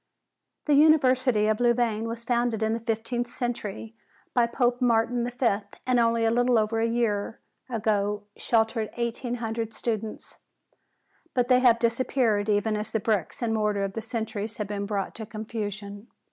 The 0.65 0.73
University 0.73 1.45
of 1.45 1.59
Louvain 1.59 2.07
was 2.07 2.23
founded 2.23 2.63
in 2.63 2.73
the 2.73 2.79
fifteenth 2.79 3.27
century 3.29 3.95
by 4.33 4.47
Pope 4.47 4.81
Martin 4.81 5.29
V, 5.29 5.59
and 5.85 5.99
only 5.99 6.25
a 6.25 6.31
little 6.31 6.57
over 6.57 6.79
a 6.79 6.87
year 6.89 7.39
ago 7.69 8.23
sheltered 8.35 8.89
eighteen 8.97 9.35
hundred 9.35 9.75
students. 9.75 10.37
But 11.35 11.49
they 11.49 11.59
have 11.59 11.77
disappeared 11.77 12.49
even 12.49 12.75
as 12.77 12.89
the 12.89 12.99
bricks 12.99 13.43
and 13.43 13.53
mortar 13.53 13.83
of 13.83 13.93
the 13.93 14.01
centuries 14.01 14.57
have 14.57 14.65
been 14.67 14.87
brought 14.87 15.13
to 15.13 15.25
confusion. 15.27 16.07